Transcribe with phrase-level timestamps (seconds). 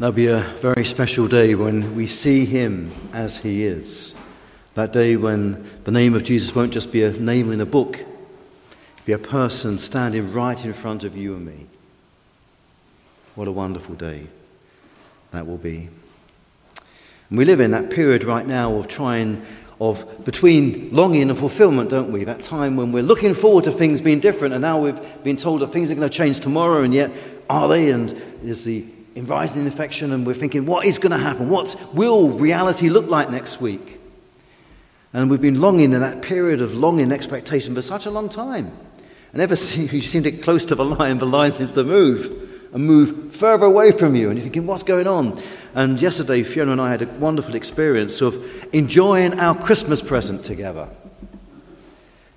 [0.00, 4.16] There'll be a very special day when we see him as he is.
[4.72, 8.02] That day when the name of Jesus won't just be a name in a book,
[9.04, 11.66] be a person standing right in front of you and me.
[13.34, 14.28] What a wonderful day
[15.32, 15.90] that will be.
[17.28, 19.44] And we live in that period right now of trying
[19.82, 22.24] of between longing and fulfillment, don't we?
[22.24, 25.60] That time when we're looking forward to things being different, and now we've been told
[25.60, 27.10] that things are going to change tomorrow, and yet
[27.50, 27.90] are they?
[27.90, 28.10] And
[28.42, 28.82] is the
[29.14, 31.48] in rising infection, and we're thinking, what is going to happen?
[31.48, 33.98] What will reality look like next week?
[35.12, 38.70] And we've been longing in that period of longing expectation for such a long time.
[39.32, 41.84] And ever since you seem to get close to the line, the line seems to
[41.84, 44.28] move and move further away from you.
[44.28, 45.40] And you're thinking, what's going on?
[45.74, 48.34] And yesterday, Fiona and I had a wonderful experience of
[48.72, 50.88] enjoying our Christmas present together.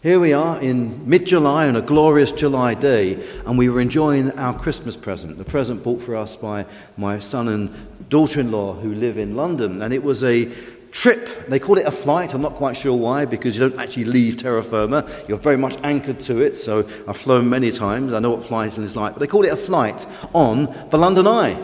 [0.03, 3.13] Here we are in mid July on a glorious July day,
[3.45, 6.65] and we were enjoying our Christmas present, the present bought for us by
[6.97, 9.81] my son and daughter in law who live in London.
[9.81, 10.51] And it was a
[10.91, 11.47] trip.
[11.47, 12.33] They call it a flight.
[12.33, 15.09] I'm not quite sure why, because you don't actually leave terra firma.
[15.29, 16.57] You're very much anchored to it.
[16.57, 18.11] So I've flown many times.
[18.11, 19.13] I know what flying is like.
[19.13, 21.55] But they call it a flight on the London Eye.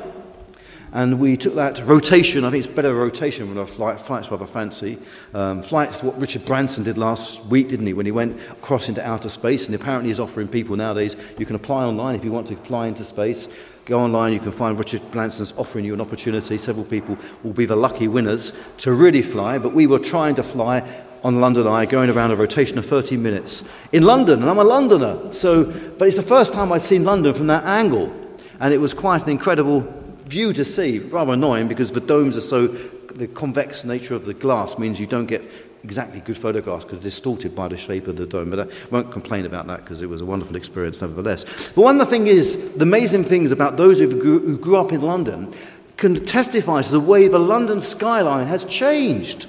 [0.92, 2.44] And we took that rotation.
[2.44, 4.00] I think it's better rotation than a flight.
[4.00, 4.98] Flight's rather fancy.
[5.34, 7.94] Um, flight's what Richard Branson did last week, didn't he?
[7.94, 9.68] When he went across into outer space.
[9.68, 12.88] And apparently he's offering people nowadays, you can apply online if you want to fly
[12.88, 13.78] into space.
[13.86, 16.58] Go online, you can find Richard Branson's offering you an opportunity.
[16.58, 19.58] Several people will be the lucky winners to really fly.
[19.60, 20.88] But we were trying to fly
[21.24, 24.42] on London Eye, going around a rotation of 30 minutes in London.
[24.42, 25.32] And I'm a Londoner.
[25.34, 25.66] So,
[25.98, 28.12] but it's the first time I'd seen London from that angle.
[28.60, 29.99] And it was quite an incredible
[30.30, 31.00] view to see.
[31.00, 35.08] Rather annoying because the domes are so, the convex nature of the glass means you
[35.08, 35.42] don't get
[35.84, 38.50] exactly good photographs because distorted by the shape of the dome.
[38.52, 41.74] But I won't complain about that because it was a wonderful experience nevertheless.
[41.74, 44.78] But one of the things is, the amazing things about those who grew, who grew
[44.78, 45.54] up in London
[45.98, 49.48] can testify to the way the London skyline has changed.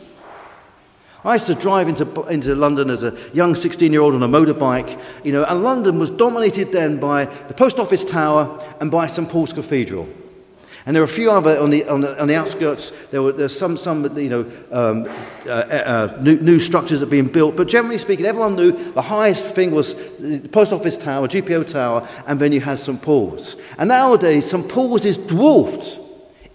[1.22, 4.28] I used to drive into, into London as a young 16 year old on a
[4.28, 9.06] motorbike, you know, and London was dominated then by the post office tower and by
[9.06, 10.08] St Paul's Cathedral.
[10.86, 13.08] And there are a few other on the, on the, on the outskirts.
[13.10, 14.40] There were there's some, some you know,
[14.72, 15.06] um,
[15.46, 17.56] uh, uh, new, new, structures that are being built.
[17.56, 22.08] But generally speaking, everyone knew the highest thing was the Post Office Tower, GPO Tower,
[22.26, 23.74] and then you had St Paul's.
[23.78, 25.98] And nowadays, St Paul's is dwarfed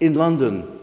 [0.00, 0.76] in London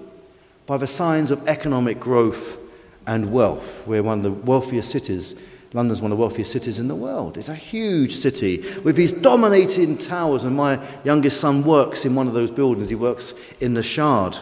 [0.66, 2.60] by the signs of economic growth
[3.06, 3.86] and wealth.
[3.86, 7.36] We're one of the wealthiest cities London's one of the wealthiest cities in the world.
[7.38, 12.28] It's a huge city with these dominating towers, and my youngest son works in one
[12.28, 12.90] of those buildings.
[12.90, 14.38] He works in the Shard.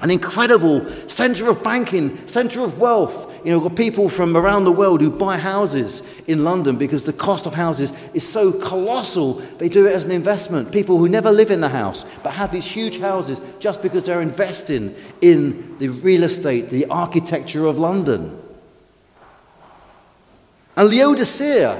[0.00, 3.26] An incredible centre of banking, centre of wealth.
[3.44, 7.12] You know, got people from around the world who buy houses in London because the
[7.12, 9.34] cost of houses is so colossal.
[9.34, 10.72] They do it as an investment.
[10.72, 14.22] People who never live in the house but have these huge houses just because they're
[14.22, 18.39] investing in the real estate, the architecture of London.
[20.80, 21.78] And Laodicea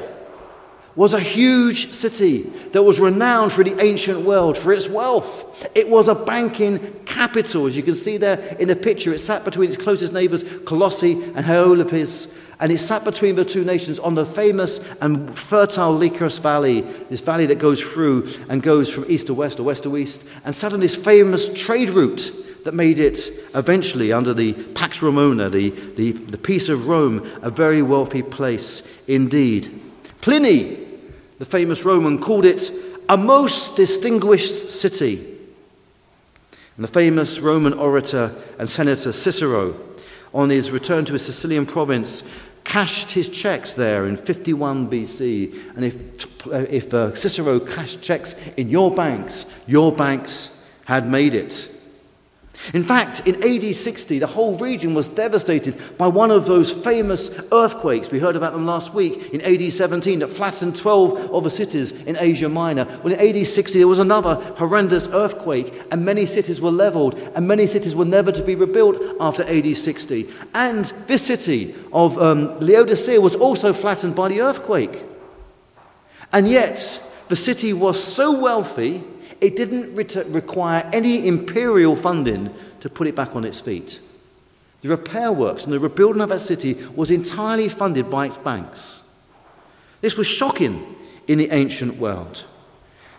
[0.95, 5.71] was a huge city that was renowned for the ancient world for its wealth.
[5.75, 9.11] It was a banking capital, as you can see there in the picture.
[9.11, 13.65] It sat between its closest neighbors, Colossae and Hierapolis, and it sat between the two
[13.65, 18.93] nations on the famous and fertile Lycus Valley, this valley that goes through and goes
[18.93, 22.31] from east to west or west to east, and sat on this famous trade route
[22.65, 23.19] that made it
[23.55, 29.09] eventually, under the Pax Romana, the, the, the peace of Rome, a very wealthy place
[29.09, 29.81] indeed.
[30.21, 30.77] Pliny,
[31.39, 32.71] the famous Roman, called it
[33.09, 35.17] a most distinguished city.
[36.77, 39.75] And the famous Roman orator and senator Cicero,
[40.33, 45.77] on his return to his Sicilian province, cashed his checks there in 51 BC.
[45.77, 51.80] And if, if uh, Cicero cashed checks in your banks, your banks had made it.
[52.75, 57.51] In fact, in AD 60, the whole region was devastated by one of those famous
[57.53, 58.11] earthquakes.
[58.11, 62.07] We heard about them last week in AD 17 that flattened 12 of the cities
[62.07, 62.85] in Asia Minor.
[63.03, 67.49] Well, in AD 60, there was another horrendous earthquake, and many cities were leveled, and
[67.49, 70.27] many cities were never to be rebuilt after AD 60.
[70.55, 75.05] And this city of um, Laodicea was also flattened by the earthquake.
[76.33, 76.77] And yet,
[77.29, 79.03] the city was so wealthy
[79.41, 79.95] it didn't
[80.33, 82.51] require any imperial funding
[82.81, 84.01] to put it back on its feet.
[84.83, 89.31] The repair works and the rebuilding of that city was entirely funded by its banks.
[90.01, 90.97] This was shocking
[91.27, 92.45] in the ancient world.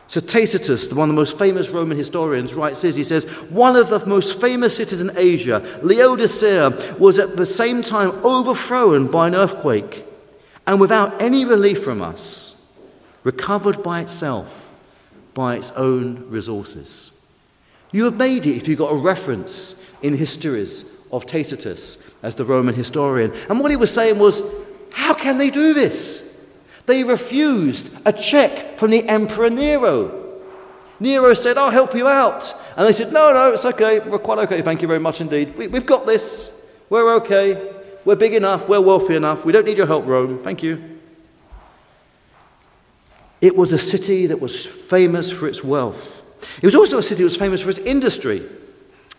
[0.08, 2.98] So Tacitus, one of the most famous Roman historians, writes this.
[2.98, 7.82] He says, One of the most famous cities in Asia, Laodicea, was at the same
[7.82, 10.06] time overthrown by an earthquake
[10.68, 12.86] and without any relief from us,
[13.24, 14.61] recovered by itself
[15.34, 17.18] by its own resources.
[17.92, 22.46] You have made it if you've got a reference in histories of Tacitus as the
[22.46, 23.32] Roman historian.
[23.50, 26.82] And what he was saying was, how can they do this?
[26.86, 30.40] They refused a check from the Emperor Nero.
[31.00, 32.54] Nero said, I'll help you out.
[32.78, 34.00] And they said, No, no, it's okay.
[34.00, 34.62] We're quite okay.
[34.62, 35.56] Thank you very much indeed.
[35.58, 36.86] We, have got this.
[36.90, 37.74] We're okay.
[38.06, 38.68] We're big enough.
[38.70, 39.46] We're wealthy enough.
[39.46, 40.40] We don't need your help, Rome.
[40.44, 41.01] Thank you.
[43.42, 46.22] It was a city that was famous for its wealth.
[46.62, 48.42] It was also a city that was famous for its industry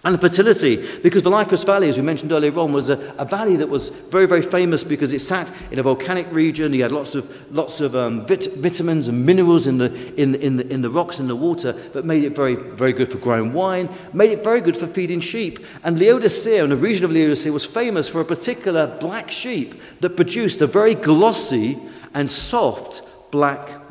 [0.05, 3.55] and fertility, because the Lycus Valley, as we mentioned earlier on, was a, a, valley
[3.57, 6.73] that was very, very famous because it sat in a volcanic region.
[6.73, 10.57] You had lots of, lots of um, vit- vitamins and minerals in the, in, in,
[10.57, 13.53] the, in the rocks and the water, that made it very, very good for growing
[13.53, 15.61] wine, made it very good for feeding sheep.
[15.85, 20.17] And Laodicea, and the region of Laodicea, was famous for a particular black sheep that
[20.17, 21.77] produced a very glossy
[22.13, 23.82] and soft black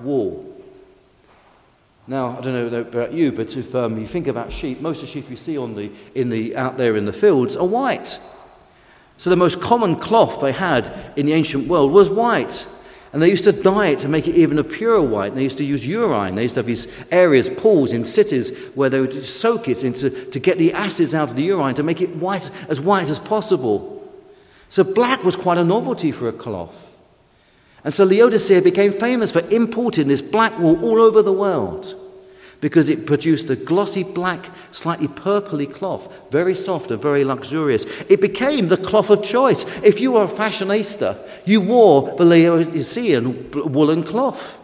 [2.08, 5.08] Now, I don't know about you, but if um, you think about sheep, most of
[5.08, 8.18] the sheep you see on the, in the, out there in the fields are white.
[9.18, 12.66] So the most common cloth they had in the ancient world was white.
[13.14, 15.28] And they used to dye it to make it even a purer white.
[15.28, 16.36] And they used to use urine.
[16.36, 20.10] They used to have these areas, pools in cities where they would soak it into,
[20.10, 23.20] to get the acids out of the urine to make it white, as white as
[23.20, 24.10] possible.
[24.70, 26.91] So black was quite a novelty for a cloth.
[27.84, 31.96] And so Laodicea became famous for importing this black wool all over the world
[32.62, 38.04] because it produced a glossy black, slightly purpley cloth, very soft and very luxurious.
[38.10, 39.84] It became the cloth of choice.
[39.84, 44.60] If you were a fashionista, you wore the Laodicean woolen cloth.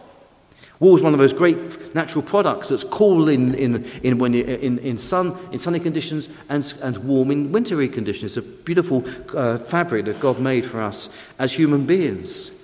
[0.78, 4.44] Wool is one of those great natural products that's cool in, in, in, when you,
[4.44, 8.36] in, in, sun, in sunny conditions and, and warm in wintry conditions.
[8.36, 9.04] It's a beautiful
[9.36, 12.57] uh, fabric that God made for us as human beings.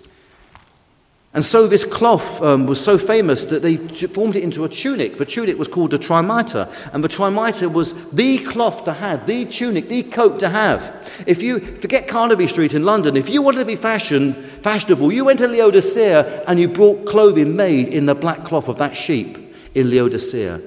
[1.35, 5.17] And so this cloth um, was so famous that they formed it into a tunic.
[5.17, 9.45] The tunic was called a trimita, and the trimita was the cloth to have, the
[9.45, 11.25] tunic, the coat to have.
[11.27, 15.25] If you forget Carnaby Street in London, if you wanted to be fashion, fashionable, you
[15.25, 19.37] went to Laodicea and you brought clothing made in the black cloth of that sheep
[19.75, 20.61] in Laodicea.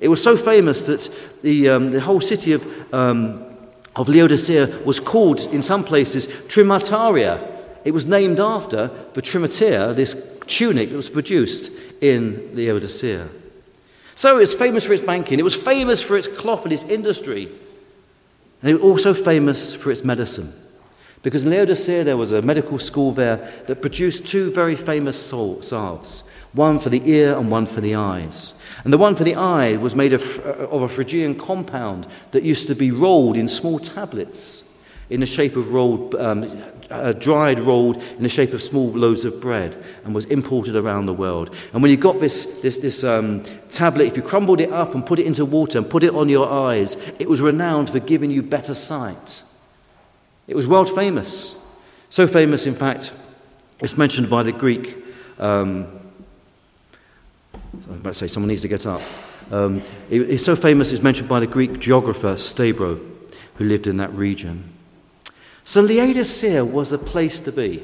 [0.00, 3.44] It was so famous that the, um, the whole city of, um,
[3.96, 7.49] of Laodicea was called, in some places, Trimitaria
[7.84, 13.28] it was named after the trimatia, this tunic that was produced in the Laodicea.
[14.14, 17.48] So it's famous for its banking, it was famous for its cloth and its industry,
[18.62, 20.48] and it was also famous for its medicine.
[21.22, 23.36] Because in Laodicea there was a medical school there
[23.66, 28.56] that produced two very famous salves, one for the ear and one for the eyes.
[28.84, 32.42] And the one for the eye was made of, uh, of a Phrygian compound that
[32.42, 36.42] used to be rolled in small tablets in the shape of rolled um,
[36.90, 41.06] uh, dried, rolled in the shape of small loaves of bread, and was imported around
[41.06, 41.54] the world.
[41.72, 45.04] And when you got this, this, this um, tablet, if you crumbled it up and
[45.04, 48.30] put it into water and put it on your eyes, it was renowned for giving
[48.30, 49.42] you better sight.
[50.46, 51.56] It was world famous.
[52.08, 53.12] So famous, in fact,
[53.80, 54.96] it's mentioned by the Greek.
[55.38, 55.86] Um,
[57.88, 59.00] I'm about to say someone needs to get up.
[59.50, 62.96] Um, it, it's so famous, it's mentioned by the Greek geographer Strabo,
[63.54, 64.69] who lived in that region.
[65.70, 67.80] So Laodicea was a place to be.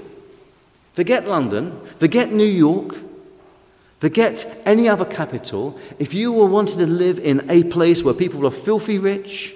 [0.95, 2.97] Forget London, forget New York,
[4.01, 5.79] forget any other capital.
[6.01, 9.55] If you were wanting to live in a place where people were filthy rich,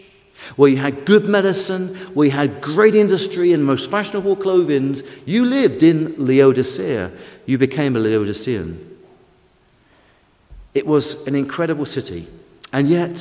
[0.54, 4.94] where you had good medicine, where you had great industry and most fashionable clothing,
[5.26, 7.10] you lived in Laodicea.
[7.46, 8.78] You became a Laodicean.
[10.72, 12.28] It was an incredible city,
[12.72, 13.18] and yet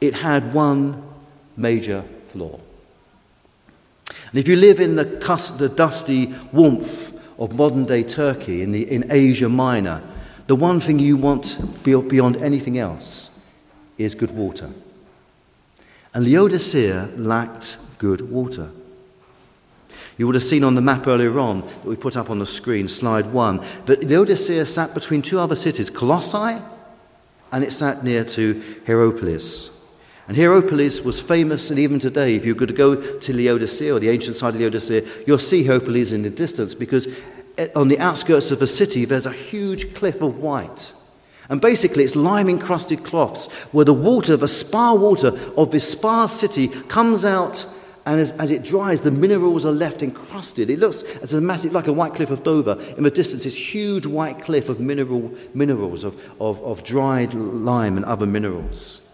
[0.00, 1.04] it had one
[1.56, 2.58] major flaw.
[4.30, 8.90] And if you live in the, the dusty warmth of modern day Turkey, in, the,
[8.90, 10.02] in Asia Minor,
[10.46, 13.48] the one thing you want beyond anything else
[13.98, 14.70] is good water.
[16.14, 18.70] And Laodicea lacked good water.
[20.16, 22.46] You would have seen on the map earlier on that we put up on the
[22.46, 26.60] screen, slide one, that Laodicea sat between two other cities, Colossae,
[27.52, 29.79] and it sat near to Hierapolis.
[30.30, 34.10] And Hierapolis was famous, and even today, if you could go to Laodicea or the
[34.10, 37.20] ancient side of Laodicea, you'll see Hierapolis in the distance because
[37.58, 40.92] eh, on the outskirts of the city, there's a huge cliff of white.
[41.48, 46.26] And basically, it's lime encrusted cloths where the water, the spa water of this spa
[46.26, 47.66] city, comes out,
[48.06, 50.70] and as, as, it dries, the minerals are left encrusted.
[50.70, 52.80] It looks as a massive, like a white cliff of Dover.
[52.96, 57.96] In the distance, this huge white cliff of mineral, minerals, of, of, of dried lime
[57.96, 59.09] and other minerals.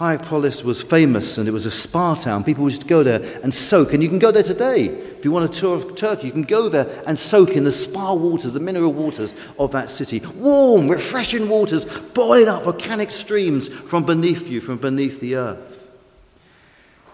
[0.00, 2.42] Hierapolis was famous and it was a spa town.
[2.42, 3.92] People would just go there and soak.
[3.92, 4.86] And you can go there today
[5.20, 7.70] If you want a tour of Turkey, you can go there and soak in the
[7.70, 10.22] spa waters, the mineral waters of that city.
[10.36, 15.90] Warm, refreshing waters boiling up volcanic streams from beneath you, from beneath the earth.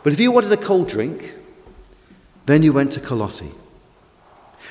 [0.04, 1.34] But if you wanted a cold drink,
[2.44, 3.50] then you went to Colossae.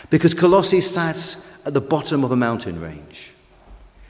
[0.09, 1.17] Because Colossae sat
[1.67, 3.34] at the bottom of a mountain range.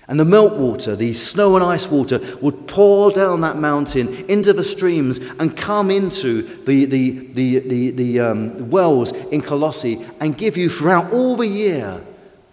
[0.07, 4.63] And the meltwater, the snow and ice water, would pour down that mountain into the
[4.63, 10.57] streams and come into the, the, the, the, the um, wells in Colossae and give
[10.57, 12.01] you throughout all the year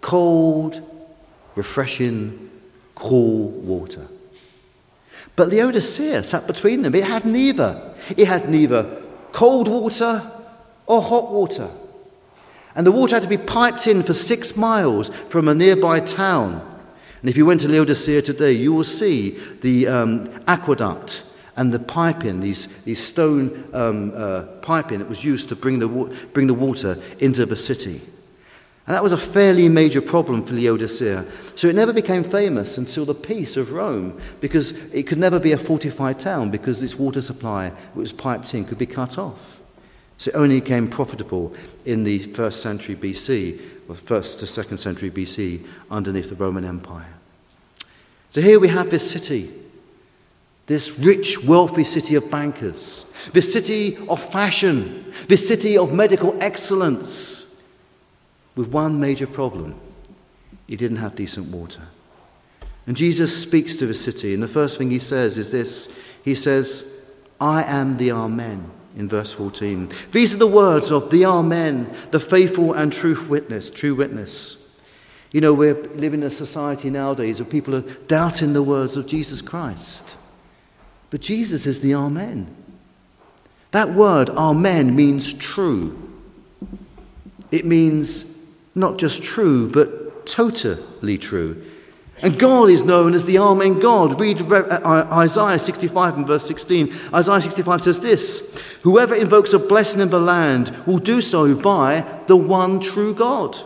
[0.01, 0.81] cold,
[1.55, 2.49] refreshing,
[2.95, 4.07] cool water.
[5.35, 6.95] But Laodicea sat between them.
[6.95, 7.93] It had neither.
[8.17, 10.21] It had neither cold water
[10.87, 11.69] or hot water.
[12.75, 16.72] And the water had to be piped in for six miles from a nearby town.
[17.23, 21.23] And if you went to Laodicea today, you will see the um, aqueduct
[21.55, 25.87] and the piping, these, these stone um, uh, piping that was used to bring the,
[26.33, 28.01] bring the water into the city.
[28.85, 31.23] And that was a fairly major problem for Laodicea.
[31.55, 35.53] So it never became famous until the peace of Rome, because it could never be
[35.53, 39.61] a fortified town because its water supply, which was piped in, could be cut off.
[40.17, 45.09] So it only became profitable in the first century BC, or first to second century
[45.09, 47.13] BC, underneath the Roman Empire.
[48.29, 49.49] So here we have this city,
[50.65, 57.83] this rich, wealthy city of bankers, this city of fashion, this city of medical excellence,
[58.55, 59.79] with one major problem
[60.67, 61.83] it didn't have decent water.
[62.87, 66.35] And Jesus speaks to the city, and the first thing he says is this He
[66.35, 69.89] says, I am the Amen, in verse 14.
[70.11, 74.63] These are the words of the Amen, the faithful and true witness, true witness.
[75.31, 79.07] You know, we're living in a society nowadays where people are doubting the words of
[79.07, 80.19] Jesus Christ.
[81.09, 82.55] But Jesus is the Amen.
[83.71, 85.99] That word, Amen, means true.
[87.51, 91.63] It means not just true, but totally true.
[92.21, 94.19] And God is known as the Amen God.
[94.19, 96.89] Read uh, Isaiah 65 and verse 16.
[97.13, 102.01] Isaiah 65 says this Whoever invokes a blessing in the land will do so by
[102.27, 103.57] the one true God.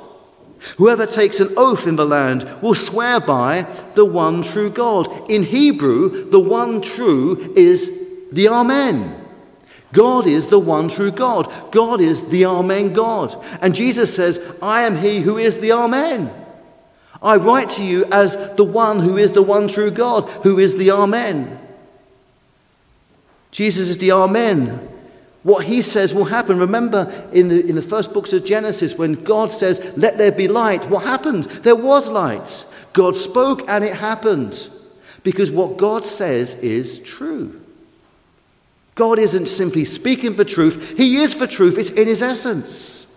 [0.78, 5.30] Whoever takes an oath in the land will swear by the one true God.
[5.30, 9.24] In Hebrew, the one true is the Amen.
[9.94, 11.52] God is the one true God.
[11.72, 13.34] God is the Amen God.
[13.62, 16.30] And Jesus says, I am he who is the Amen.
[17.22, 20.78] I write to you as the one who is the one true God, who is
[20.78, 21.60] the Amen.
[23.52, 24.88] Jesus is the Amen.
[25.44, 26.60] What he says will happen.
[26.60, 30.48] Remember in the, in the first books of Genesis, when God says, Let there be
[30.48, 31.46] light, what happened?
[31.46, 32.92] There was light.
[32.94, 34.70] God spoke and it happened.
[35.24, 37.62] Because what God says is true.
[38.96, 43.17] God isn't simply speaking for truth, He is for truth, it's in His essence.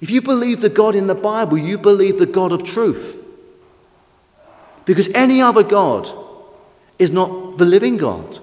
[0.00, 3.16] If you believe the God in the Bible, you believe the God of truth.
[4.84, 6.08] Because any other God
[6.98, 8.38] is not the living God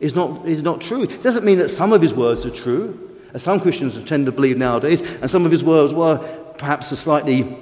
[0.00, 1.04] is not, is not true.
[1.04, 4.32] It doesn't mean that some of his words are true, as some Christians tend to
[4.32, 6.18] believe nowadays, and some of his words were
[6.58, 7.56] perhaps slightly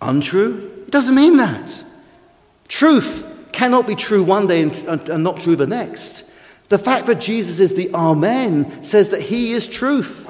[0.00, 0.70] untrue.
[0.86, 1.84] It doesn't mean that.
[2.68, 6.30] Truth cannot be true one day and, and, and not true the next.
[6.68, 10.21] The fact that Jesus is the Amen says that he is truth.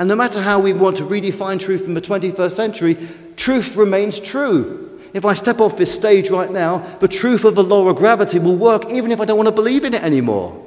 [0.00, 2.96] And no matter how we want to redefine truth in the 21st century,
[3.36, 4.98] truth remains true.
[5.12, 8.38] If I step off this stage right now, the truth of the law of gravity
[8.38, 10.58] will work even if I don't want to believe in it anymore.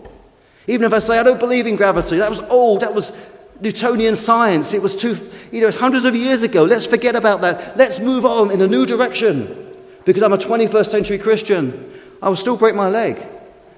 [0.68, 4.16] Even if I say, I don't believe in gravity, that was old, that was Newtonian
[4.16, 5.16] science, it was too,
[5.52, 6.64] you know, it's hundreds of years ago.
[6.64, 7.76] Let's forget about that.
[7.76, 9.74] Let's move on in a new direction.
[10.06, 11.74] Because I'm a 21st century Christian,
[12.22, 13.18] I will still break my leg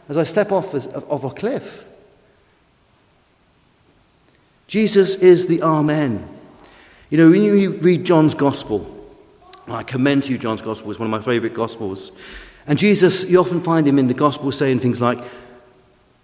[0.09, 1.84] as I step off of a cliff.
[4.67, 6.27] Jesus is the Amen.
[7.09, 8.85] You know, when you read John's Gospel,
[9.67, 10.89] I commend to you John's Gospel.
[10.91, 12.19] It's one of my favorite Gospels.
[12.67, 15.19] And Jesus, you often find him in the Gospel saying things like,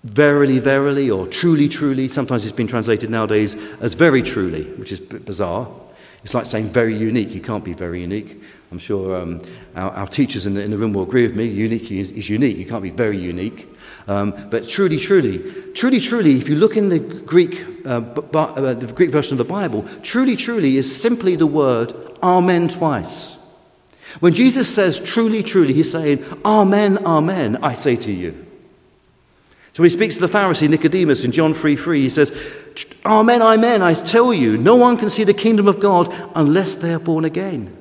[0.04, 2.08] verily, verily, or truly, truly.
[2.08, 5.68] Sometimes it's been translated nowadays as very truly, which is bizarre.
[6.24, 7.32] It's like saying very unique.
[7.34, 8.42] You can't be very unique.
[8.72, 9.42] I'm sure um,
[9.76, 11.46] our, our, teachers in the, in the, room will agree with me.
[11.46, 12.58] Unique is unique.
[12.58, 13.68] You can't be very unique.
[14.08, 15.40] Um, but truly, truly,
[15.74, 18.02] truly, truly, if you look in the Greek, uh,
[18.34, 21.94] uh, the Greek version of the Bible, truly, truly is simply the word
[22.24, 23.40] Amen twice.
[24.20, 28.32] When Jesus says truly, truly, he's saying, Amen, Amen, I say to you.
[29.74, 33.42] So when he speaks to the Pharisee Nicodemus in John 3 3, he says, Amen,
[33.42, 37.00] Amen, I tell you, no one can see the kingdom of God unless they are
[37.00, 37.81] born again.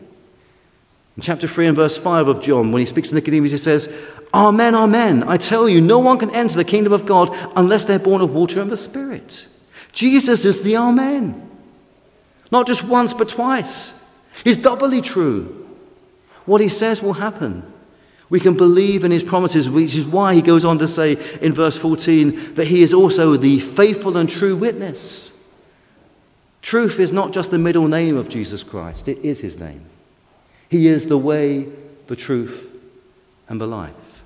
[1.21, 4.27] In chapter 3 and verse 5 of John, when he speaks to Nicodemus, he says,
[4.33, 7.99] Amen, Amen, I tell you, no one can enter the kingdom of God unless they're
[7.99, 9.47] born of water and the Spirit.
[9.93, 11.47] Jesus is the Amen.
[12.51, 14.33] Not just once, but twice.
[14.45, 15.69] He's doubly true.
[16.47, 17.71] What he says will happen.
[18.31, 21.53] We can believe in his promises, which is why he goes on to say in
[21.53, 25.71] verse 14 that he is also the faithful and true witness.
[26.63, 29.85] Truth is not just the middle name of Jesus Christ, it is his name.
[30.71, 31.67] He is the way,
[32.07, 32.81] the truth,
[33.49, 34.23] and the life.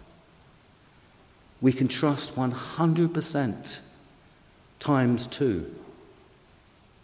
[1.62, 3.94] We can trust 100%
[4.78, 5.74] times two.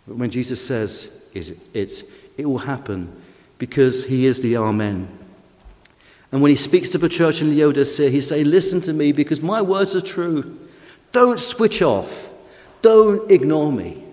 [0.04, 3.10] When Jesus says it's, it will happen
[3.58, 5.08] because he is the Amen.
[6.30, 9.40] And when he speaks to the church in Laodicea, he's saying, Listen to me because
[9.40, 10.58] my words are true.
[11.12, 12.28] Don't switch off.
[12.82, 14.04] Don't ignore me.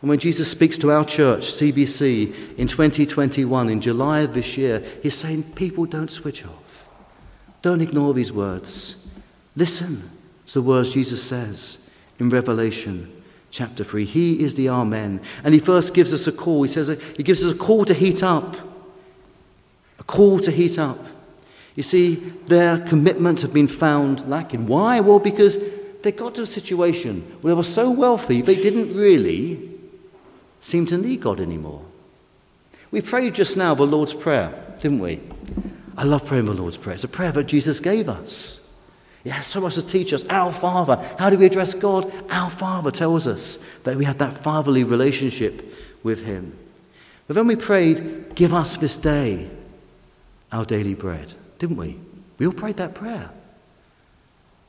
[0.00, 4.82] And when Jesus speaks to our church, CBC, in 2021, in July of this year,
[5.02, 6.88] he's saying, People don't switch off.
[7.60, 9.22] Don't ignore these words.
[9.56, 13.08] Listen to the words Jesus says in Revelation
[13.50, 14.06] chapter 3.
[14.06, 15.20] He is the Amen.
[15.44, 16.62] And he first gives us a call.
[16.62, 18.56] He says, He gives us a call to heat up.
[19.98, 20.98] A call to heat up.
[21.74, 24.66] You see, their commitment had been found lacking.
[24.66, 25.00] Why?
[25.00, 29.69] Well, because they got to a situation where they were so wealthy, they didn't really
[30.60, 31.84] seem to need God anymore.
[32.90, 35.20] We prayed just now the Lord's Prayer, didn't we?
[35.96, 36.94] I love praying the Lord's Prayer.
[36.94, 38.60] It's a prayer that Jesus gave us.
[39.24, 40.26] It has so much to teach us.
[40.28, 40.96] Our Father.
[41.18, 42.10] How do we address God?
[42.30, 45.62] Our Father tells us that we have that fatherly relationship
[46.02, 46.56] with Him.
[47.26, 49.50] But then we prayed, Give us this day
[50.52, 51.98] our daily bread, didn't we?
[52.38, 53.30] We all prayed that prayer.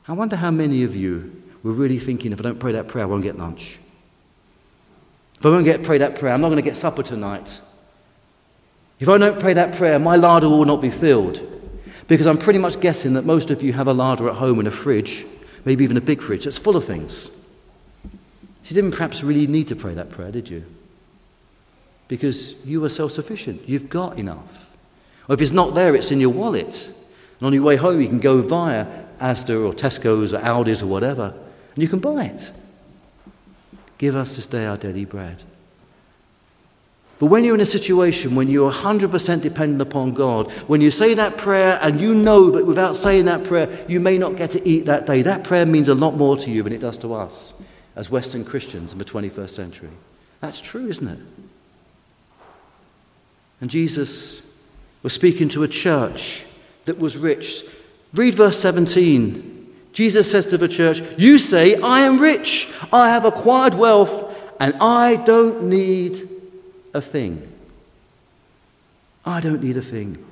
[0.06, 3.04] I wonder how many of you were really thinking, if I don't pray that prayer,
[3.04, 3.78] I won't get lunch.
[5.42, 7.58] If I won't get pray that prayer, I'm not going to get supper tonight.
[9.00, 11.40] If I don't pray that prayer, my larder will not be filled.
[12.06, 14.68] Because I'm pretty much guessing that most of you have a larder at home and
[14.68, 15.24] a fridge,
[15.64, 17.68] maybe even a big fridge, that's full of things.
[18.04, 20.64] You didn't perhaps really need to pray that prayer, did you?
[22.06, 23.68] Because you are self sufficient.
[23.68, 24.76] You've got enough.
[25.28, 26.88] Or if it's not there, it's in your wallet.
[27.40, 28.86] And on your way home, you can go via
[29.18, 31.34] Asda or Tesco's or Aldi's or whatever,
[31.74, 32.52] and you can buy it.
[34.02, 35.44] Give us this day our daily bread.
[37.20, 41.14] But when you're in a situation when you're 100% dependent upon God, when you say
[41.14, 44.68] that prayer and you know that without saying that prayer, you may not get to
[44.68, 47.14] eat that day, that prayer means a lot more to you than it does to
[47.14, 49.90] us as Western Christians in the 21st century.
[50.40, 51.20] That's true, isn't it?
[53.60, 56.44] And Jesus was speaking to a church
[56.86, 57.62] that was rich.
[58.12, 59.51] Read verse 17.
[59.92, 64.74] Jesus says to the church, You say, I am rich, I have acquired wealth, and
[64.80, 66.18] I don't need
[66.94, 67.48] a thing.
[69.24, 70.24] I don't need a thing.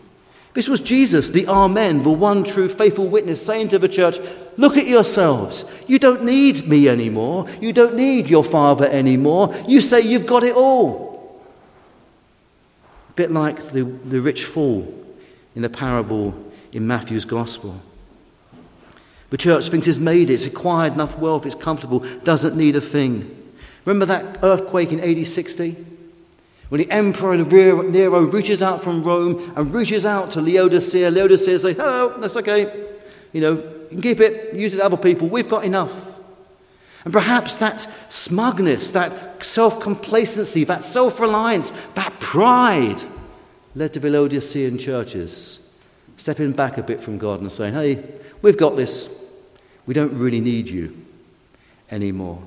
[0.53, 4.18] This was Jesus, the Amen, the one true faithful witness, saying to the church,
[4.57, 5.85] Look at yourselves.
[5.88, 7.46] You don't need me anymore.
[7.61, 9.55] You don't need your father anymore.
[9.68, 11.40] You say you've got it all.
[13.11, 14.92] A bit like the, the rich fool
[15.55, 16.35] in the parable
[16.73, 17.81] in Matthew's Gospel.
[19.31, 22.81] The church thinks it's made it, it's acquired enough wealth, it's comfortable, doesn't need a
[22.81, 23.37] thing.
[23.85, 25.77] Remember that earthquake in AD 60?
[26.69, 31.77] When the emperor Nero reaches out from Rome and reaches out to Laodicea, Laodicea says,
[31.77, 32.88] Hello, that's okay.
[33.33, 35.29] You know, you can keep it, use it to other people.
[35.29, 36.21] We've got enough.
[37.05, 43.03] And perhaps that smugness, that self complacency, that self reliance, that pride
[43.75, 45.61] led to the Laodicean churches
[46.16, 48.05] stepping back a bit from God and saying, Hey,
[48.43, 49.19] we've got this.
[49.90, 50.96] We don't really need you
[51.90, 52.40] anymore.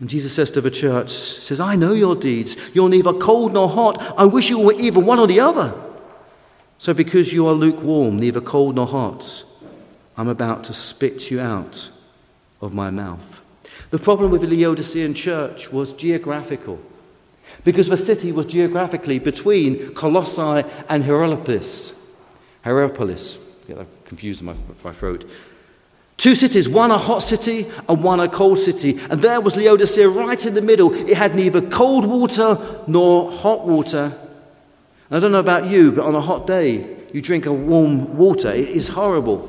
[0.00, 2.74] And Jesus says to the church, says, I know your deeds.
[2.74, 4.14] You're neither cold nor hot.
[4.16, 5.74] I wish you were either one or the other.
[6.78, 9.44] So because you are lukewarm, neither cold nor hot,
[10.16, 11.86] I'm about to spit you out
[12.62, 13.44] of my mouth.
[13.90, 16.80] The problem with the Laodicean church was geographical.
[17.62, 22.24] Because the city was geographically between Colossae and Hierapolis.
[22.64, 23.66] Hierapolis.
[23.68, 25.24] Get that confused in my, my throat.
[26.18, 29.00] Two cities, one a hot city and one a cold city.
[29.10, 30.92] And there was Laodicea right in the middle.
[30.92, 34.12] It had neither cold water nor hot water.
[35.08, 38.18] And I don't know about you, but on a hot day, you drink a warm
[38.18, 38.50] water.
[38.50, 39.48] It is horrible.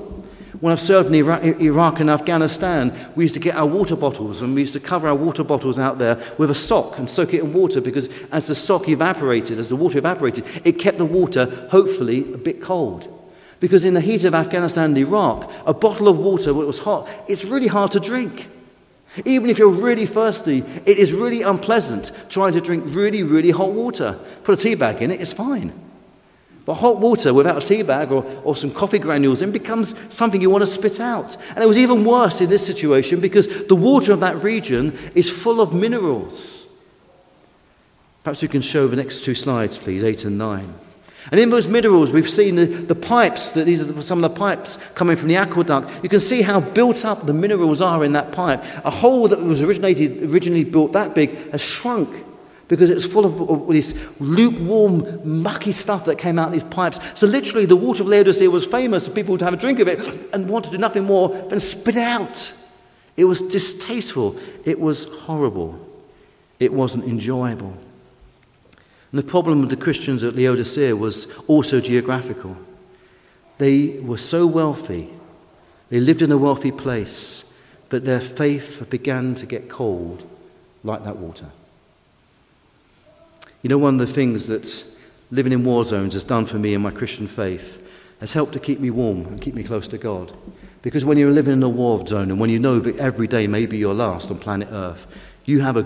[0.62, 4.56] When I've served in Iraq and Afghanistan, we used to get our water bottles and
[4.56, 7.44] we used to cover our water bottles out there with a sock and soak it
[7.44, 11.48] in water because as the sock evaporated, as the water evaporated, it kept the water
[11.70, 13.13] hopefully a bit cold.
[13.64, 16.80] Because in the heat of Afghanistan and Iraq, a bottle of water when it was
[16.80, 18.50] hot, it's really hard to drink.
[19.24, 23.72] Even if you're really thirsty, it is really unpleasant trying to drink really, really hot
[23.72, 24.20] water.
[24.44, 25.72] Put a tea bag in it, it's fine.
[26.66, 30.42] But hot water without a tea bag or, or some coffee granules in becomes something
[30.42, 31.38] you want to spit out.
[31.52, 35.32] And it was even worse in this situation because the water of that region is
[35.32, 36.70] full of minerals.
[38.26, 40.74] Perhaps we can show the next two slides, please, 8 and 9.
[41.32, 44.38] And in those minerals, we've seen the, the pipes, that these are some of the
[44.38, 46.04] pipes coming from the aqueduct.
[46.04, 48.64] You can see how built up the minerals are in that pipe.
[48.84, 52.10] A hole that was originated, originally built that big has shrunk
[52.68, 57.20] because it's full of this lukewarm, mucky stuff that came out of these pipes.
[57.20, 59.88] So, literally, the water of Laodicea was famous for people to have a drink of
[59.88, 60.00] it
[60.34, 62.60] and want to do nothing more than spit it out.
[63.16, 65.80] It was distasteful, it was horrible,
[66.60, 67.78] it wasn't enjoyable.
[69.14, 72.58] And the problem with the Christians at Laodicea was also geographical.
[73.60, 75.08] They were so wealthy,
[75.90, 80.26] they lived in a wealthy place, but their faith began to get cold
[80.84, 81.46] like that water.
[83.62, 84.84] You know, one of the things that
[85.30, 87.80] living in war zones has done for me in my Christian faith
[88.20, 90.34] has helped to keep me warm and keep me close to God.
[90.82, 93.46] Because when you're living in a war zone and when you know that every day
[93.46, 95.06] may be your last on planet Earth,
[95.46, 95.86] you have a,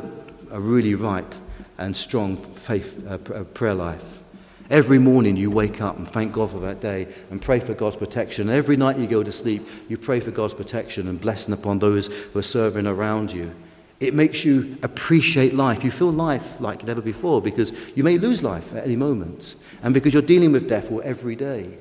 [0.50, 1.36] a really ripe
[1.78, 2.38] and strong
[2.68, 4.22] faith, uh, uh prayer life.
[4.70, 7.96] Every morning you wake up and thank God for that day and pray for God's
[7.96, 8.50] protection.
[8.50, 12.08] Every night you go to sleep, you pray for God's protection and blessing upon those
[12.08, 13.54] who are serving around you.
[14.02, 15.86] It makes you appreciate life.
[15.86, 19.94] You feel life like never before because you may lose life at any moment and
[19.94, 21.78] because you're dealing with death every day.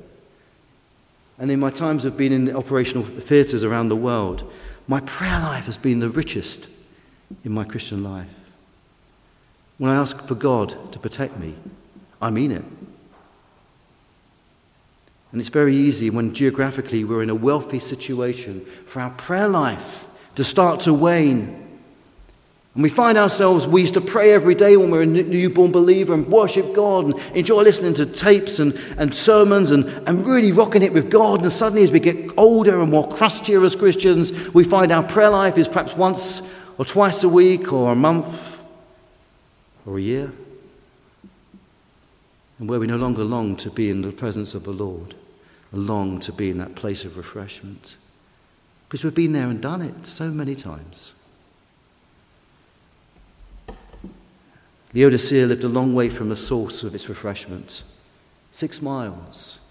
[1.39, 4.51] And in my times of being in operational theatres around the world,
[4.87, 6.95] my prayer life has been the richest
[7.45, 8.36] in my Christian life.
[9.79, 11.55] When I ask for God to protect me,
[12.21, 12.65] I mean it.
[15.33, 20.07] And it's very easy when geographically we're in a wealthy situation for our prayer life
[20.37, 21.67] to start to wane
[22.77, 25.73] and we find ourselves, we used to pray every day when we were a newborn
[25.73, 30.53] believer and worship God and enjoy listening to tapes and, and sermons and, and really
[30.53, 31.41] rocking it with God.
[31.41, 35.31] And suddenly, as we get older and more crustier as Christians, we find our prayer
[35.31, 38.56] life is perhaps once or twice a week or a month
[39.87, 40.33] or a year.
[42.59, 45.15] And where we no longer long to be in the presence of the Lord,
[45.73, 47.97] and long to be in that place of refreshment.
[48.89, 51.13] Because we've been there and done it so many times.
[54.95, 57.83] Laodicea lived a long way from the source of its refreshment
[58.57, 59.63] six miles.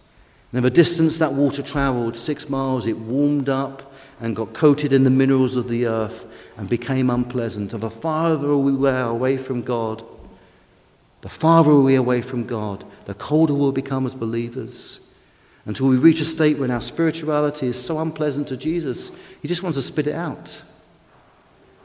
[0.53, 5.03] And the distance that water travelled, six miles, it warmed up and got coated in
[5.03, 7.73] the minerals of the earth and became unpleasant.
[7.73, 10.03] And the farther we were away from God,
[11.21, 15.01] the farther we are away from God, the colder we'll become as believers.
[15.65, 19.63] Until we reach a state when our spirituality is so unpleasant to Jesus, he just
[19.63, 20.61] wants to spit it out.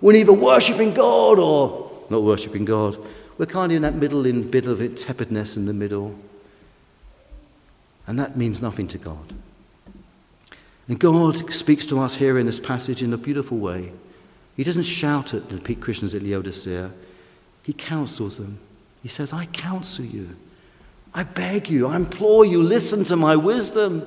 [0.01, 2.97] We're neither worshipping God or not worshipping God.
[3.39, 6.19] We're kind of in that middle, in bit of it, tepidness in the middle.
[8.07, 9.35] And that means nothing to God.
[10.89, 13.93] And God speaks to us here in this passage in a beautiful way.
[14.61, 16.91] He doesn't shout at the Christians at Laodicea,
[17.63, 18.59] He counsels them.
[19.03, 20.37] He says, I counsel you.
[21.15, 24.03] I beg you, I implore you, listen to my wisdom.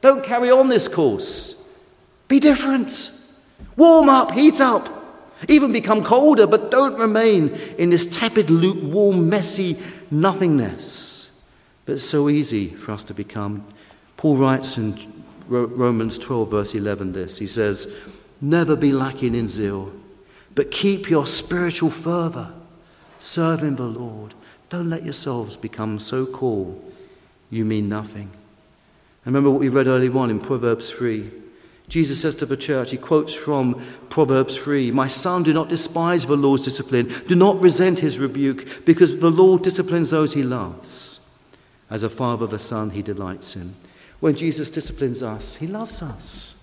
[0.00, 1.92] Don't carry on this course.
[2.28, 2.92] Be different.
[3.76, 4.86] Warm up, heat up.
[5.48, 9.74] Even become colder, but don't remain in this tepid, lukewarm, messy
[10.12, 11.52] nothingness.
[11.84, 13.66] But it's so easy for us to become.
[14.16, 14.94] Paul writes in
[15.48, 17.38] Romans 12, verse 11, this.
[17.38, 19.92] He says, Never be lacking in zeal,
[20.54, 22.52] but keep your spiritual fervor,
[23.18, 24.34] serving the Lord.
[24.68, 26.82] Don't let yourselves become so cool
[27.50, 28.30] you mean nothing.
[29.24, 31.30] And remember what we read early on in Proverbs 3
[31.90, 33.74] Jesus says to the church, he quotes from
[34.10, 37.10] Proverbs 3 My son, do not despise the Lord's discipline.
[37.26, 41.52] Do not resent his rebuke, because the Lord disciplines those he loves.
[41.90, 43.72] As a father, the son he delights in.
[44.20, 46.59] When Jesus disciplines us, he loves us.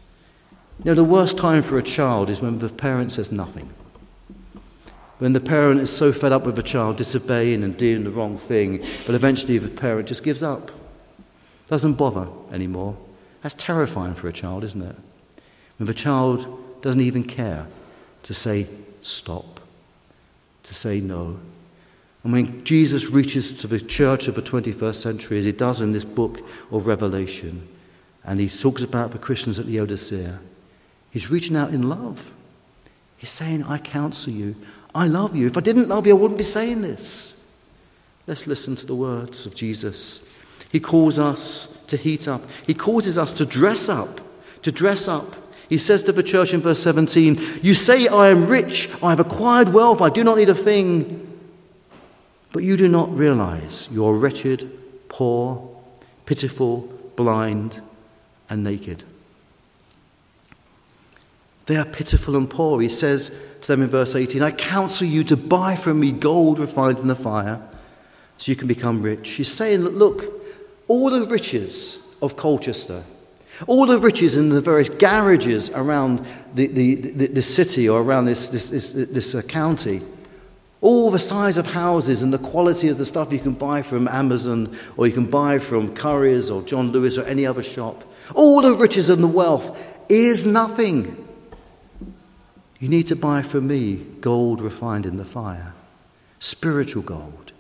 [0.80, 3.70] You know, the worst time for a child is when the parent says nothing.
[5.18, 8.38] When the parent is so fed up with the child disobeying and doing the wrong
[8.38, 10.70] thing, but eventually the parent just gives up,
[11.68, 12.96] doesn't bother anymore.
[13.42, 14.96] That's terrifying for a child, isn't it?
[15.80, 16.48] When the child
[16.82, 17.68] doesn't even care
[18.24, 19.60] to say stop,
[20.64, 21.40] to say no.
[22.24, 25.94] And when Jesus reaches to the church of the 21st century, as he does in
[25.94, 26.40] this book
[26.72, 27.68] of Revelation,
[28.24, 30.40] and he talks about the Christians at Laodicea,
[31.18, 32.34] he's reaching out in love.
[33.18, 34.56] He's saying, I counsel you.
[34.94, 35.48] I love you.
[35.48, 37.78] If I didn't love you, I wouldn't be saying this.
[38.28, 40.24] Let's listen to the words of Jesus.
[40.72, 44.20] He calls us to heat up, he causes us to dress up,
[44.62, 45.24] to dress up
[45.70, 49.20] he says to the church in verse 17, You say, I am rich, I have
[49.20, 51.24] acquired wealth, I do not need a thing.
[52.54, 54.70] But you do not realize you are wretched,
[55.10, 55.70] poor,
[56.26, 57.82] pitiful, blind,
[58.50, 59.04] and naked.
[61.68, 62.82] They are pitiful and poor.
[62.82, 66.60] He says to them in verse 18, I counsel you to buy from me gold
[66.60, 67.62] refined in the fire
[68.38, 69.30] so you can become rich.
[69.32, 70.24] He's saying, Look,
[70.88, 73.04] all the riches of Colchester,
[73.68, 76.26] all the riches in the various garages around
[76.56, 80.00] the, the, the, the city or around this, this, this, this uh, county,
[80.80, 84.08] all the size of houses and the quality of the stuff you can buy from
[84.08, 88.04] Amazon or you can buy from Curry's or John Lewis or any other shop,
[88.36, 91.27] all the riches and the wealth is nothing
[92.80, 95.74] you need to buy from me gold refined in the fire,
[96.40, 97.52] spiritual gold,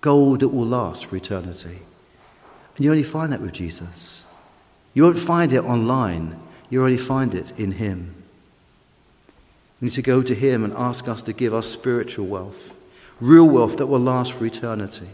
[0.00, 1.78] gold that will last for eternity.
[2.76, 4.28] And you only find that with Jesus.
[4.94, 8.14] You won't find it online, you only find it in Him.
[9.80, 12.78] We need to go to Him and ask us to give us spiritual wealth,
[13.20, 15.08] real wealth that will last for eternity,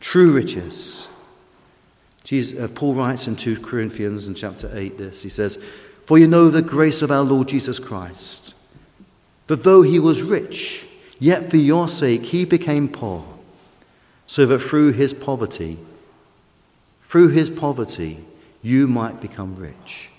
[0.00, 1.08] true riches.
[2.24, 5.22] Jesus, uh, Paul writes in 2 Corinthians in chapter 8 this.
[5.22, 8.51] He says, For you know the grace of our Lord Jesus Christ
[9.52, 10.82] but though he was rich,
[11.18, 13.22] yet for your sake he became poor,
[14.26, 15.76] so that through his poverty,
[17.02, 18.16] through his poverty,
[18.62, 20.10] you might become rich.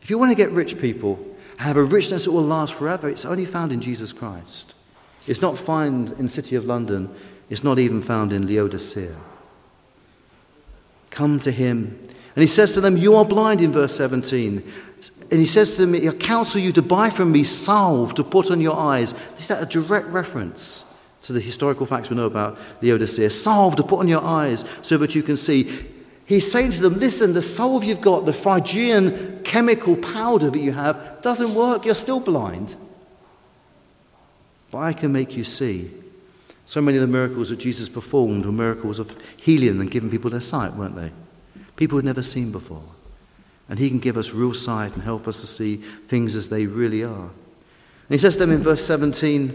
[0.00, 1.18] If you want to get rich, people,
[1.58, 4.74] have a richness that will last forever, it's only found in Jesus Christ.
[5.28, 7.14] It's not found in the city of London,
[7.50, 9.14] it's not even found in Laodicea.
[11.10, 11.98] Come to him.
[12.34, 14.62] And he says to them, You are blind in verse 17.
[15.30, 18.50] And he says to them, I counsel you to buy from me salve to put
[18.50, 19.12] on your eyes.
[19.38, 23.30] Is that a direct reference to the historical facts we know about Laodicea?
[23.30, 25.64] Salve to put on your eyes so that you can see.
[26.26, 30.72] He's saying to them, listen, the salve you've got, the Phrygian chemical powder that you
[30.72, 31.84] have, doesn't work.
[31.84, 32.76] You're still blind.
[34.70, 35.90] But I can make you see.
[36.64, 40.30] So many of the miracles that Jesus performed were miracles of healing and giving people
[40.30, 41.10] their sight, weren't they?
[41.76, 42.82] People had never seen before.
[43.68, 46.66] And He can give us real sight and help us to see things as they
[46.66, 47.30] really are.
[47.30, 49.52] And He says to them in verse 17,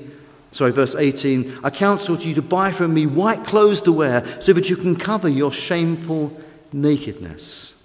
[0.52, 4.26] sorry, verse 18, I counsel to you to buy from me white clothes to wear
[4.42, 6.40] so that you can cover your shameful
[6.74, 7.76] nakedness.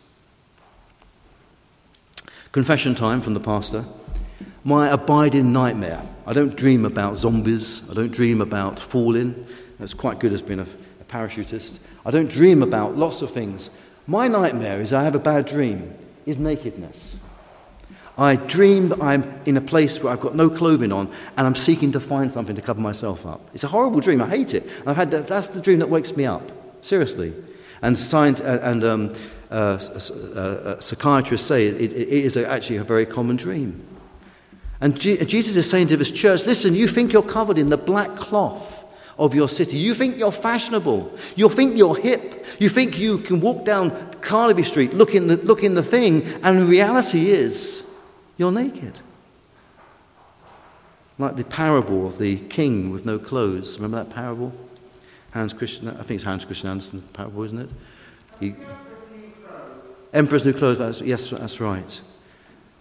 [2.52, 3.84] Confession time from the pastor.
[4.62, 6.02] My abiding nightmare.
[6.26, 7.90] I don't dream about zombies.
[7.90, 9.46] I don't dream about falling.
[9.78, 11.86] That's quite good as being a, a parachutist.
[12.06, 13.90] I don't dream about lots of things.
[14.06, 15.94] My nightmare is I have a bad dream
[16.26, 17.22] is nakedness.
[18.16, 21.56] I dream that I'm in a place where I've got no clothing on and I'm
[21.56, 23.40] seeking to find something to cover myself up.
[23.52, 24.22] It's a horrible dream.
[24.22, 24.62] I hate it.
[24.86, 26.42] I've had that, that's the dream that wakes me up.
[26.80, 27.32] Seriously.
[27.82, 29.12] And, science, uh, and um,
[29.50, 33.84] uh, uh, uh, psychiatrists say it, it, is actually a very common dream.
[34.80, 37.76] And G- Jesus is saying to this church listen, you think you're covered in the
[37.76, 38.82] black cloth
[39.18, 39.76] of your city.
[39.76, 41.12] You think you're fashionable.
[41.36, 42.46] You think you're hip.
[42.58, 43.90] You think you can walk down
[44.24, 49.00] Carnaby Street, look in the, look in the thing, and reality is you're naked.
[51.18, 53.78] Like the parable of the king with no clothes.
[53.78, 54.52] Remember that parable?
[55.32, 57.70] Hans Christian, I think it's Hans Christian Andersen parable, isn't it?
[58.40, 58.54] He,
[60.12, 62.00] Emperor's new clothes, that's, yes, that's right.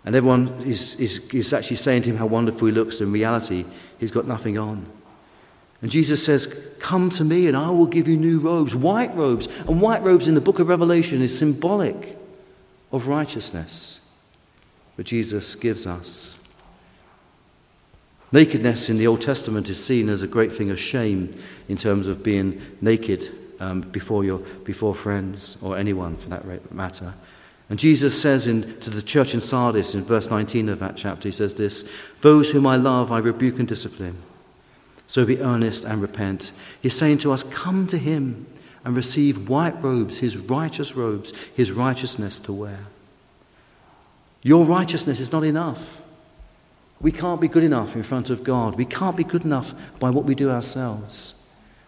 [0.06, 3.02] And everyone is, is, is actually saying to him how wonderful he looks.
[3.02, 3.66] In reality,
[4.00, 4.86] he's got nothing on.
[5.84, 9.48] And Jesus says, Come to me and I will give you new robes, white robes.
[9.68, 12.18] And white robes in the book of Revelation is symbolic
[12.92, 14.00] of righteousness.
[14.96, 16.40] But Jesus gives us.
[18.32, 21.36] Nakedness in the Old Testament is seen as a great thing of shame
[21.68, 23.28] in terms of being naked
[23.60, 27.14] um, before, your, before friends or anyone for that matter.
[27.70, 31.28] And Jesus says in, to the church in Sardis in verse 19 of that chapter,
[31.28, 34.16] he says this Those whom I love, I rebuke and discipline.
[35.08, 36.52] So be earnest and repent.
[36.82, 38.48] He's saying to us, Come to him
[38.86, 42.80] and receive white robes, his righteous robes, his righteousness to wear.
[44.42, 46.02] Your righteousness is not enough.
[47.00, 48.76] We can't be good enough in front of God.
[48.76, 51.40] We can't be good enough by what we do ourselves.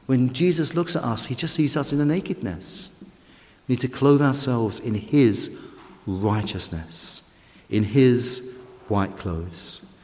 [0.05, 3.23] When Jesus looks at us, he just sees us in the nakedness.
[3.67, 9.99] We need to clothe ourselves in his righteousness, in his white clothes.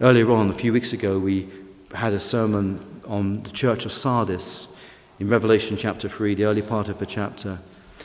[0.00, 1.48] Earlier on, a few weeks ago, we
[1.96, 2.78] had a sermon
[3.08, 4.72] on the church of Sardis
[5.18, 7.58] in Revelation chapter 3, the early part of the chapter.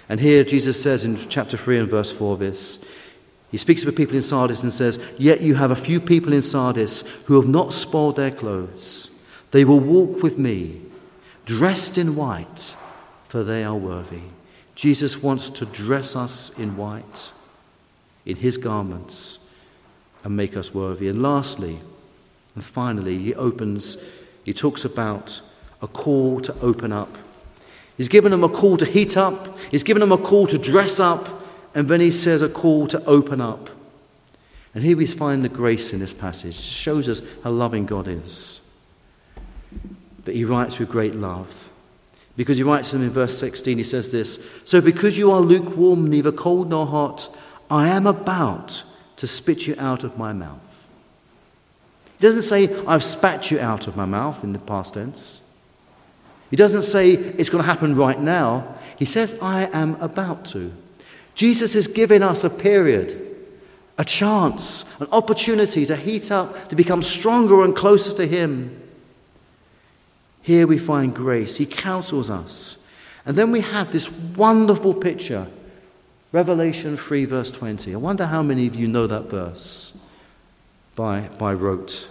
[0.08, 2.98] And here Jesus says in chapter 3 and verse 4 this
[3.52, 6.32] He speaks of the people in Sardis and says, Yet you have a few people
[6.32, 9.30] in Sardis who have not spoiled their clothes.
[9.52, 10.82] They will walk with me,
[11.46, 12.76] dressed in white,
[13.28, 14.22] for they are worthy.
[14.74, 17.34] Jesus wants to dress us in white,
[18.26, 19.62] in his garments,
[20.24, 21.10] and make us worthy.
[21.10, 21.78] And lastly,
[22.56, 25.42] and finally, he opens, he talks about
[25.82, 27.18] a call to open up.
[27.98, 31.00] He's given them a call to heat up, he's given them a call to dress
[31.00, 31.28] up,
[31.74, 33.70] and then he says a call to open up.
[34.74, 36.56] And here we find the grace in this passage.
[36.56, 38.58] It shows us how loving God is.
[40.24, 41.70] But he writes with great love.
[42.38, 46.10] Because he writes them in verse 16, he says this So because you are lukewarm,
[46.10, 47.28] neither cold nor hot,
[47.70, 48.84] I am about
[49.18, 50.71] to spit you out of my mouth.
[52.22, 55.68] He doesn't say, I've spat you out of my mouth in the past tense.
[56.52, 58.76] He doesn't say it's going to happen right now.
[59.00, 60.72] He says, I am about to.
[61.34, 63.20] Jesus is giving us a period,
[63.98, 68.80] a chance, an opportunity to heat up, to become stronger and closer to Him.
[70.44, 71.58] Here we find grace.
[71.58, 72.96] He counsels us.
[73.26, 75.48] And then we have this wonderful picture
[76.32, 77.96] Revelation 3, verse 20.
[77.96, 80.02] I wonder how many of you know that verse
[81.02, 82.08] by, by rote.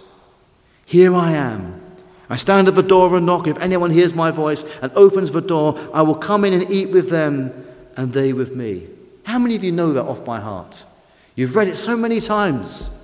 [0.85, 1.81] Here I am.
[2.29, 3.47] I stand at the door and knock.
[3.47, 6.91] If anyone hears my voice and opens the door, I will come in and eat
[6.91, 7.53] with them
[7.95, 8.87] and they with me.
[9.23, 10.83] How many of you know that off by heart?
[11.35, 12.97] You've read it so many times.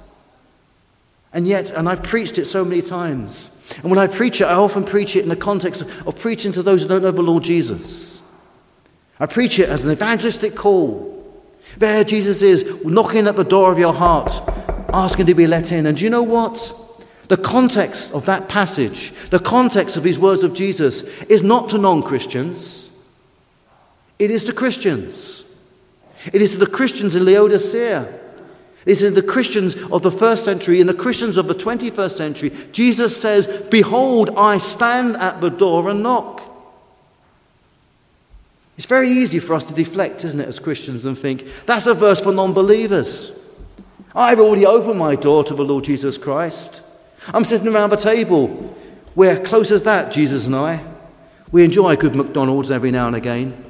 [1.31, 3.73] And yet, and I've preached it so many times.
[3.81, 6.63] And when I preach it, I often preach it in the context of preaching to
[6.63, 8.45] those who don't know the Lord Jesus.
[9.21, 11.13] I preach it as an evangelistic call.
[11.77, 14.33] There Jesus is knocking at the door of your heart,
[14.93, 15.85] asking to be let in.
[15.85, 16.73] And do you know what?
[17.27, 21.77] The context of that passage, the context of these words of Jesus, is not to
[21.77, 22.87] non Christians,
[24.19, 25.47] it is to Christians.
[26.33, 28.01] It is to the Christians in Laodicea.
[28.85, 32.11] It is to the Christians of the first century and the Christians of the 21st
[32.11, 32.51] century.
[32.71, 36.41] Jesus says, Behold, I stand at the door and knock.
[38.77, 41.93] It's very easy for us to deflect, isn't it, as Christians, and think, that's a
[41.93, 43.46] verse for non believers.
[44.17, 46.81] I've already opened my door to the Lord Jesus Christ.
[47.35, 48.75] I'm sitting around the table.
[49.13, 50.83] We're close as that, Jesus and I.
[51.51, 53.63] We enjoy a good McDonald's every now and again.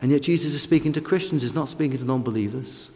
[0.00, 2.92] And yet, Jesus is speaking to Christians, he's not speaking to non believers.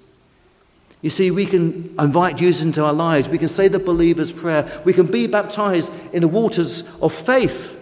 [1.03, 3.29] You see, we can invite Jesus into our lives.
[3.29, 4.83] We can say the believer's prayer.
[4.85, 7.77] We can be baptized in the waters of faith.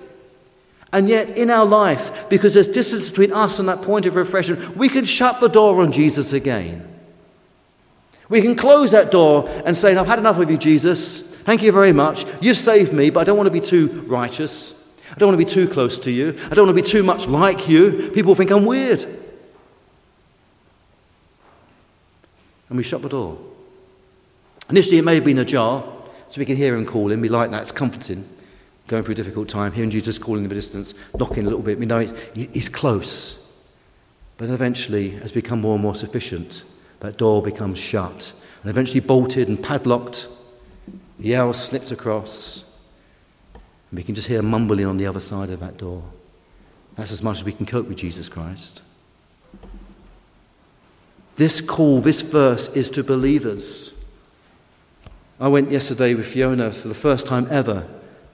[0.95, 4.79] And yet, in our life, because there's distance between us and that point of refreshment,
[4.79, 6.98] we can shut the door on Jesus again.
[8.29, 11.43] We can close that door and say, I've had enough of you, Jesus.
[11.43, 12.25] Thank you very much.
[12.43, 15.03] You've saved me, but I don't want to be too righteous.
[15.11, 16.37] I don't want to be too close to you.
[16.51, 18.11] I don't want to be too much like you.
[18.15, 19.03] People think I'm weird.
[22.69, 23.39] And we shut the door.
[24.69, 25.83] Initially, it may have been ajar,
[26.29, 27.23] so we can hear him calling.
[27.23, 28.25] We like that, it's comforting
[28.89, 31.79] going through a difficult time, hearing Jesus calling in the distance, knocking a little bit.
[31.79, 32.01] We know
[32.35, 33.45] he's close.
[34.39, 36.65] But eventually, has become more and more sufficient.
[37.01, 38.33] That door becomes shut
[38.63, 40.29] and eventually bolted and padlocked.
[41.19, 42.65] The yell slipped across.
[43.91, 46.03] And we can just hear mumbling on the other side of that door.
[46.97, 48.83] That's as much as we can cope with Jesus Christ.
[51.37, 53.95] This call, this verse is to believers.
[55.39, 57.87] I went yesterday with Fiona for the first time ever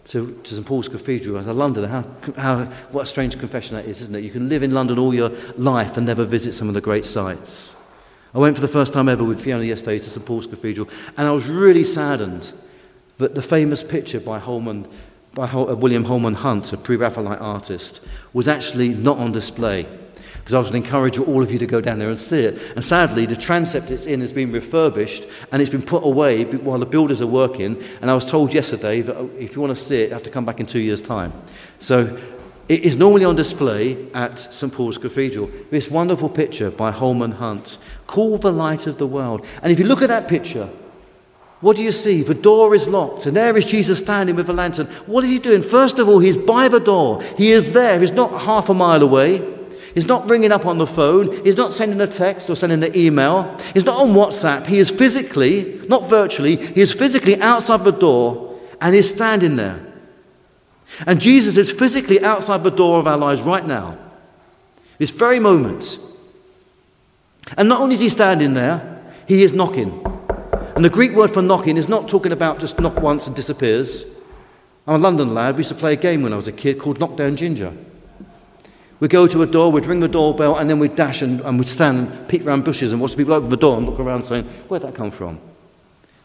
[0.06, 1.88] to, to St Paul's Cathedral as a Londoner.
[1.88, 2.04] How,
[2.38, 4.20] how, what a strange confession that is, isn't it?
[4.20, 7.04] You can live in London all your life and never visit some of the great
[7.04, 7.83] sites.
[8.34, 11.26] I went for the first time ever with Fiona yesterday to St Paul's Cathedral, and
[11.26, 12.52] I was really saddened
[13.18, 14.88] that the famous picture by Holman,
[15.34, 19.86] by uh, William Holman Hunt, a pre-Raphaelite artist, was actually not on display
[20.44, 22.40] because I was going to encourage all of you to go down there and see
[22.40, 22.60] it.
[22.74, 26.78] And sadly, the transept it's in has been refurbished and it's been put away while
[26.78, 27.82] the builders are working.
[28.02, 30.22] And I was told yesterday that oh, if you want to see it, you have
[30.24, 31.32] to come back in two years' time.
[31.78, 32.04] So
[32.68, 35.50] it is normally on display at St Paul's Cathedral.
[35.70, 39.46] This wonderful picture by Holman Hunt, called The Light of the World.
[39.62, 40.68] And if you look at that picture,
[41.60, 42.22] what do you see?
[42.22, 44.86] The door is locked, and there is Jesus standing with a lantern.
[45.06, 45.62] What is he doing?
[45.62, 47.22] First of all, he's by the door.
[47.38, 47.98] He is there.
[48.00, 49.54] He's not half a mile away.
[49.94, 51.32] He's not ringing up on the phone.
[51.44, 53.56] He's not sending a text or sending an email.
[53.72, 54.66] He's not on WhatsApp.
[54.66, 59.93] He is physically, not virtually, he is physically outside the door and he's standing there.
[61.06, 63.98] And Jesus is physically outside the door of our lives right now,
[64.98, 65.98] this very moment.
[67.56, 70.04] And not only is he standing there, he is knocking.
[70.76, 74.32] And the Greek word for knocking is not talking about just knock once and disappears.
[74.86, 75.54] I'm a London lad.
[75.54, 77.72] We used to play a game when I was a kid called Knock Down Ginger.
[79.00, 81.58] We'd go to a door, we'd ring the doorbell, and then we'd dash and, and
[81.58, 84.24] we'd stand and peek around bushes and watch people open the door and look around
[84.24, 85.40] saying, Where'd that come from?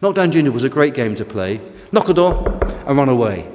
[0.01, 1.59] Knockdown Ginger was a great game to play.
[1.91, 3.45] Knock a door and run away.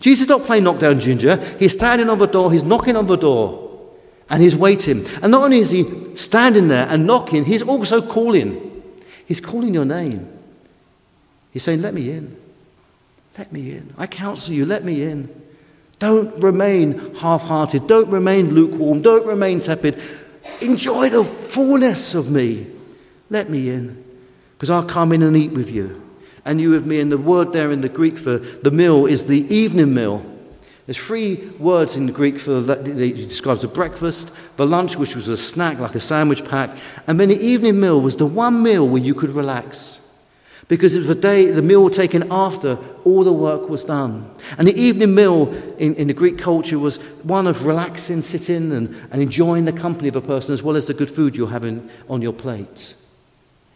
[0.00, 1.36] Jesus is not playing Knockdown Ginger.
[1.58, 3.94] He's standing on the door, he's knocking on the door,
[4.28, 5.02] and he's waiting.
[5.22, 5.82] And not only is he
[6.16, 8.94] standing there and knocking, he's also calling.
[9.26, 10.28] He's calling your name.
[11.52, 12.36] He's saying, Let me in.
[13.38, 13.94] Let me in.
[13.98, 15.28] I counsel you, let me in.
[15.98, 17.86] Don't remain half hearted.
[17.86, 19.02] Don't remain lukewarm.
[19.02, 19.98] Don't remain tepid.
[20.60, 22.66] Enjoy the fullness of me.
[23.30, 24.04] Let me in,
[24.52, 26.05] because I'll come in and eat with you.
[26.46, 27.00] And you with me.
[27.00, 30.24] And the word there in the Greek for the meal is the evening meal.
[30.86, 35.16] There's three words in the Greek for that it describes the breakfast, the lunch, which
[35.16, 36.70] was a snack like a sandwich pack,
[37.08, 40.04] and then the evening meal was the one meal where you could relax.
[40.68, 44.28] Because it was the day, the meal taken after all the work was done.
[44.58, 48.88] And the evening meal in, in the Greek culture was one of relaxing, sitting, and,
[49.12, 51.88] and enjoying the company of a person as well as the good food you're having
[52.08, 52.94] on your plate.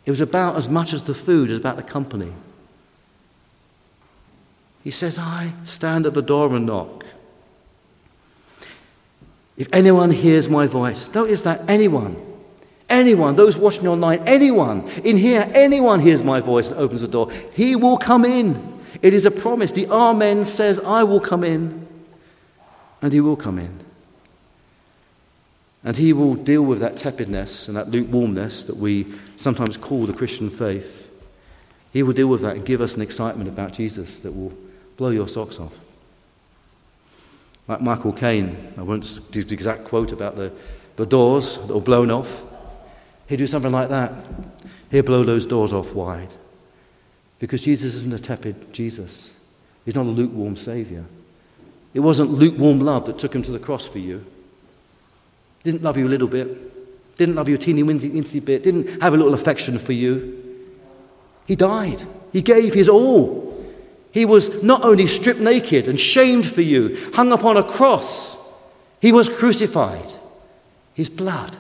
[0.04, 2.32] It was about as much as the food as about the company.
[4.82, 7.04] He says, I stand at the door and knock.
[9.56, 12.16] If anyone hears my voice, notice that anyone,
[12.88, 17.30] anyone, those watching online, anyone in here, anyone hears my voice and opens the door,
[17.54, 18.78] he will come in.
[19.02, 19.72] It is a promise.
[19.72, 21.86] The Amen says, I will come in.
[23.02, 23.80] And he will come in.
[25.84, 29.06] And he will deal with that tepidness and that lukewarmness that we
[29.36, 31.06] sometimes call the Christian faith.
[31.92, 34.52] He will deal with that and give us an excitement about Jesus that will
[35.00, 35.74] blow your socks off.
[37.66, 40.52] Like Michael Caine, I won't do the exact quote about the,
[40.96, 42.42] the doors that were blown off.
[43.26, 44.12] He'd do something like that.
[44.90, 46.34] He'd blow those doors off wide.
[47.38, 49.42] Because Jesus isn't a tepid Jesus.
[49.86, 51.06] He's not a lukewarm Saviour.
[51.94, 54.22] It wasn't lukewarm love that took him to the cross for you.
[55.64, 57.16] Didn't love you a little bit.
[57.16, 58.64] Didn't love you a teeny weensy bit.
[58.64, 60.68] Didn't have a little affection for you.
[61.46, 62.02] He died.
[62.34, 63.49] He gave his all.
[64.12, 68.40] He was not only stripped naked and shamed for you, hung upon a cross,
[69.00, 70.12] he was crucified.
[70.94, 71.56] His blood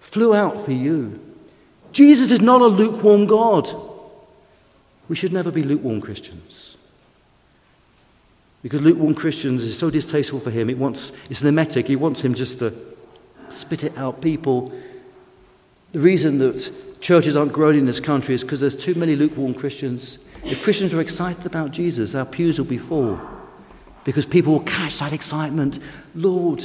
[0.00, 1.20] flew out for you.
[1.92, 3.68] Jesus is not a lukewarm God.
[5.08, 6.84] We should never be lukewarm Christians.
[8.62, 10.68] Because lukewarm Christians is so distasteful for him.
[10.68, 11.86] It wants, it's an emetic.
[11.86, 12.72] He wants him just to
[13.48, 14.20] spit it out.
[14.20, 14.72] People,
[15.92, 16.56] the reason that
[17.00, 20.94] churches aren't growing in this country is because there's too many lukewarm Christians if Christians
[20.94, 23.20] are excited about Jesus, our pews will be full
[24.04, 25.78] because people will catch that excitement.
[26.14, 26.64] Lord,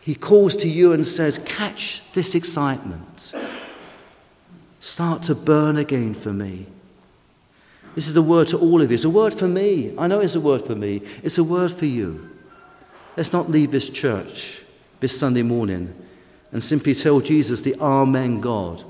[0.00, 3.34] He calls to you and says, Catch this excitement.
[4.80, 6.66] Start to burn again for me.
[7.94, 8.94] This is a word to all of you.
[8.94, 9.92] It's a word for me.
[9.98, 10.96] I know it's a word for me.
[11.22, 12.30] It's a word for you.
[13.16, 14.62] Let's not leave this church
[15.00, 15.94] this Sunday morning
[16.52, 18.84] and simply tell Jesus, the Amen God,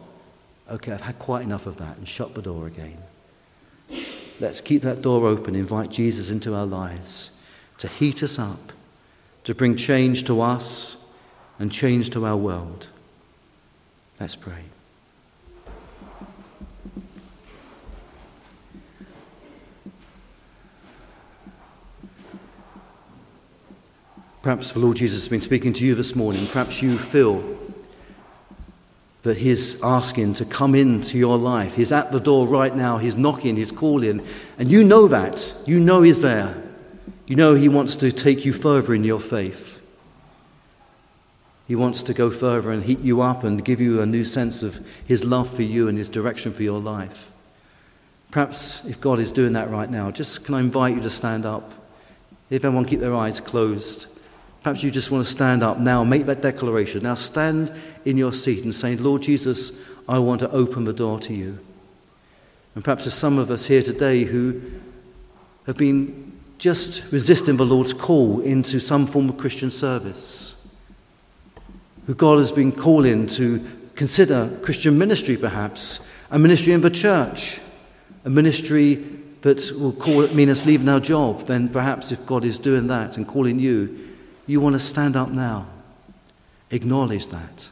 [0.70, 2.98] okay, I've had quite enough of that, and shut the door again.
[4.40, 7.34] Let's keep that door open, invite Jesus into our lives
[7.78, 8.72] to heat us up,
[9.44, 11.24] to bring change to us
[11.58, 12.88] and change to our world.
[14.20, 14.62] Let's pray.
[24.42, 26.46] Perhaps the Lord Jesus has been speaking to you this morning.
[26.46, 27.57] Perhaps you feel
[29.28, 31.74] that He's asking to come into your life.
[31.74, 32.96] He's at the door right now.
[32.96, 34.22] He's knocking, He's calling.
[34.58, 35.64] And you know that.
[35.66, 36.54] You know He's there.
[37.26, 39.86] You know He wants to take you further in your faith.
[41.66, 44.62] He wants to go further and heat you up and give you a new sense
[44.62, 44.74] of
[45.06, 47.30] His love for you and His direction for your life.
[48.30, 51.44] Perhaps if God is doing that right now, just can I invite you to stand
[51.44, 51.64] up?
[52.48, 54.17] If everyone keep their eyes closed.
[54.68, 57.02] Perhaps you just want to stand up now, make that declaration.
[57.02, 57.72] Now stand
[58.04, 61.58] in your seat and say, Lord Jesus, I want to open the door to you.
[62.74, 64.60] And perhaps there's some of us here today who
[65.64, 70.94] have been just resisting the Lord's call into some form of Christian service,
[72.04, 77.58] who God has been calling to consider Christian ministry, perhaps, a ministry in the church,
[78.26, 78.96] a ministry
[79.40, 83.16] that will call mean us leaving our job, then perhaps if God is doing that
[83.16, 84.07] and calling you,
[84.48, 85.66] you want to stand up now.
[86.70, 87.68] Acknowledge that.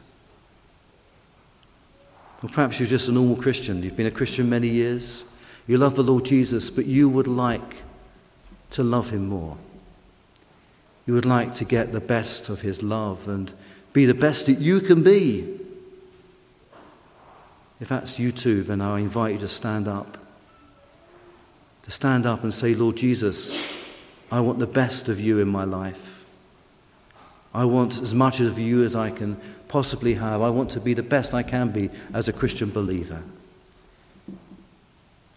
[2.41, 3.81] Or perhaps you're just a normal Christian.
[3.81, 5.45] You've been a Christian many years.
[5.67, 7.83] You love the Lord Jesus, but you would like
[8.69, 9.57] to love him more.
[11.05, 13.51] You would like to get the best of his love and
[13.91, 15.59] be the best that you can be.
[17.79, 20.17] If that's you too, then I invite you to stand up.
[21.83, 23.99] To stand up and say, Lord Jesus,
[24.31, 26.16] I want the best of you in my life.
[27.57, 29.35] I want as much of you as I can
[29.67, 30.43] possibly have.
[30.43, 33.23] I want to be the best I can be as a Christian believer.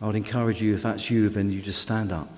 [0.02, 2.28] I would encourage you, if that's you, then you just stand up.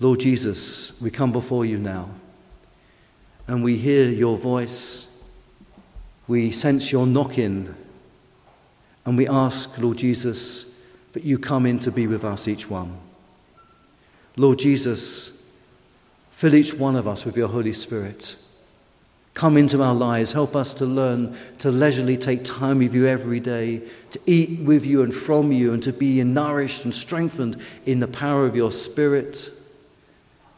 [0.00, 2.08] Lord Jesus, we come before you now
[3.46, 5.54] and we hear your voice.
[6.26, 7.74] We sense your knocking
[9.04, 12.96] and we ask, Lord Jesus, that you come in to be with us, each one.
[14.38, 15.35] Lord Jesus,
[16.36, 18.36] fill each one of us with your Holy Spirit.
[19.32, 20.32] Come into our lives.
[20.32, 23.80] Help us to learn to leisurely take time with you every day,
[24.10, 27.56] to eat with you and from you, and to be nourished and strengthened
[27.86, 29.48] in the power of your Spirit.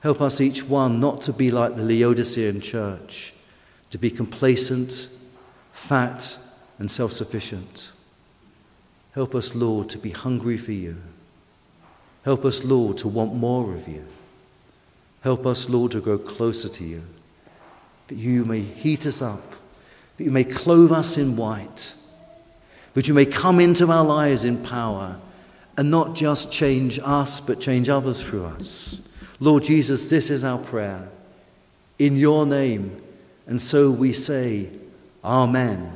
[0.03, 3.35] Help us each one not to be like the Laodicean church,
[3.91, 5.09] to be complacent,
[5.71, 6.37] fat,
[6.81, 7.93] and self sufficient.
[9.13, 10.97] Help us, Lord, to be hungry for you.
[12.25, 14.05] Help us, Lord, to want more of you.
[15.23, 17.03] Help us, Lord, to grow closer to you
[18.09, 19.41] that you may heat us up,
[20.17, 21.95] that you may clothe us in white,
[22.95, 25.19] that you may come into our lives in power
[25.77, 29.37] and not just change us, but change others through us.
[29.41, 31.09] Lord Jesus, this is our prayer
[31.99, 33.01] in your name.
[33.47, 34.69] And so we say,
[35.23, 35.93] Amen.